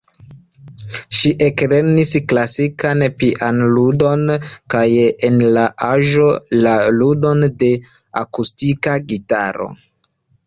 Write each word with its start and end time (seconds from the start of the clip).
Ŝi 1.17 1.31
eklernis 1.47 2.13
klasikan 2.31 3.03
pianludon 3.19 4.23
kaj 4.75 4.81
en 5.29 5.37
la 5.57 5.65
aĝo 5.89 6.31
la 6.63 6.73
ludon 6.97 7.47
de 7.61 7.69
akustika 8.25 8.97
gitaro. 9.13 9.69